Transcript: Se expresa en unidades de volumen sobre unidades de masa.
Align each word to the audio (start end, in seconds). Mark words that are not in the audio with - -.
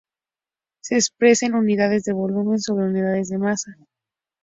Se 0.81 0.95
expresa 0.95 1.45
en 1.45 1.53
unidades 1.53 2.05
de 2.05 2.13
volumen 2.13 2.57
sobre 2.59 2.85
unidades 2.85 3.29
de 3.29 3.37
masa. 3.37 3.77